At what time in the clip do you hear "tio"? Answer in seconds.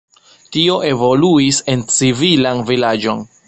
0.55-0.77